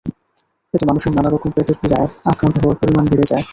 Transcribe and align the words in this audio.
এতে 0.73 0.85
মানুষের 0.85 1.11
নানা 1.13 1.29
রকম 1.29 1.49
পেটের 1.51 1.77
পীড়ায় 1.81 2.09
আক্রান্ত 2.25 2.55
হওয়ার 2.59 2.79
পরিমাণ 2.81 3.05
বেড়ে 3.07 3.29
যায়। 3.31 3.43